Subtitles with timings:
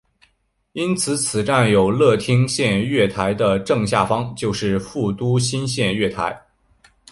[0.71, 6.41] 因此此站的有乐町线月台的正下方就是副都心线月台。